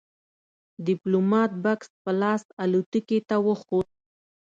[0.87, 3.89] ديپلومات بکس په لاس الوتکې ته وخوت.